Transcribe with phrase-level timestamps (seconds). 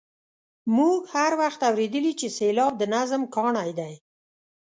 [0.77, 3.93] موږ هر وخت اورېدلي چې سېلاب د نظم کاڼی دی.